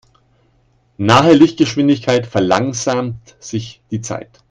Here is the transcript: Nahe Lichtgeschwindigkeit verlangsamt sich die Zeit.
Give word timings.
Nahe 0.97 1.33
Lichtgeschwindigkeit 1.33 2.25
verlangsamt 2.25 3.35
sich 3.37 3.81
die 3.91 4.01
Zeit. 4.01 4.39